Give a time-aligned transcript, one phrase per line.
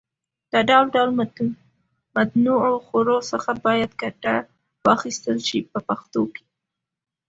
[0.53, 1.09] له ډول ډول
[2.15, 4.35] متنوعو خوړو څخه باید ګټه
[4.85, 6.43] واخیستل شي په پښتو کې.